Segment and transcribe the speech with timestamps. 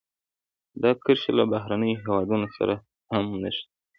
[0.81, 2.75] دا کرښې له بهرنیو هېوادونو سره
[3.11, 3.71] هم نښلوي.